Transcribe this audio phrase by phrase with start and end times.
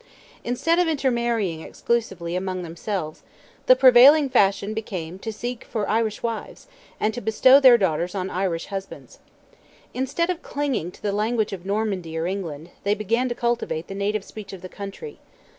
[0.43, 3.21] Instead of intermarrying exclusively among themselves,
[3.67, 6.65] the prevailing fashion became to seek for Irish wives,
[6.99, 9.19] and to bestow their daughters on Irish husbands.
[9.93, 13.93] Instead of clinging to the language of Normandy or England, they began to cultivate the
[13.93, 15.19] native speech of the country.